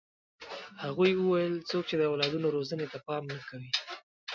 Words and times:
هغوی 0.83 1.11
وویل 1.15 1.53
څوک 1.69 1.83
چې 1.89 1.95
د 1.97 2.01
اولادونو 2.09 2.47
روزنې 2.55 2.85
ته 2.91 2.97
پام 3.07 3.23
نه 3.33 3.41
کوي. 3.49 3.71